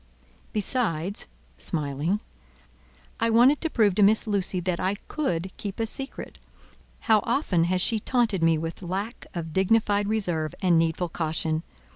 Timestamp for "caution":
11.09-11.61